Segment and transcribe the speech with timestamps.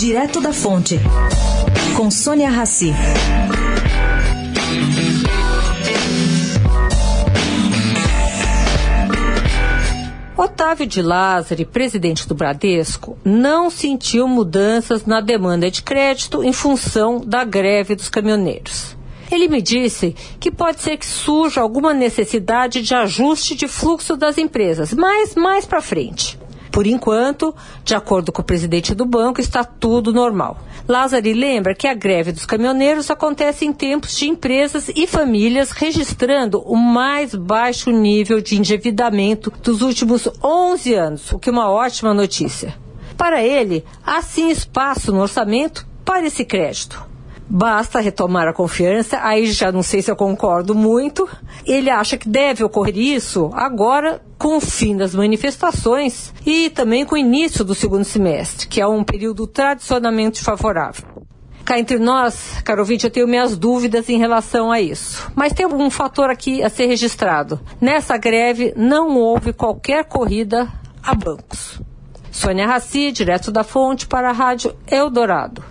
[0.00, 0.98] Direto da Fonte,
[1.94, 2.90] com Sônia Rassi.
[10.34, 17.20] Otávio de Lázari, presidente do Bradesco, não sentiu mudanças na demanda de crédito em função
[17.20, 18.96] da greve dos caminhoneiros.
[19.30, 24.38] Ele me disse que pode ser que surja alguma necessidade de ajuste de fluxo das
[24.38, 26.40] empresas, mas mais para frente.
[26.70, 30.58] Por enquanto, de acordo com o presidente do banco, está tudo normal.
[30.86, 36.60] Lázari lembra que a greve dos caminhoneiros acontece em tempos de empresas e famílias registrando
[36.60, 42.14] o mais baixo nível de endividamento dos últimos 11 anos, o que é uma ótima
[42.14, 42.74] notícia.
[43.16, 47.10] Para ele, há sim espaço no orçamento para esse crédito.
[47.52, 51.28] Basta retomar a confiança, aí já não sei se eu concordo muito.
[51.66, 57.16] Ele acha que deve ocorrer isso agora com o fim das manifestações e também com
[57.16, 61.04] o início do segundo semestre, que é um período tradicionalmente favorável.
[61.64, 65.28] Cá entre nós, caro ouvinte, eu tenho minhas dúvidas em relação a isso.
[65.34, 67.60] Mas tem um fator aqui a ser registrado.
[67.80, 70.68] Nessa greve não houve qualquer corrida
[71.02, 71.80] a bancos.
[72.30, 75.64] Sônia Raci, direto da fonte para a Rádio Eldorado.